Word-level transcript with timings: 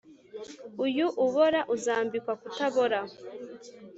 Uyu 0.85 1.05
ubora 1.25 1.59
uzambikwa 1.75 2.33
kutabora 2.41 2.99